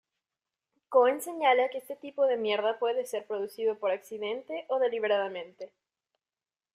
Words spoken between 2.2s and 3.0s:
de mierda